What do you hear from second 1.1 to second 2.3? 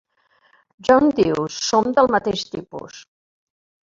diu Som del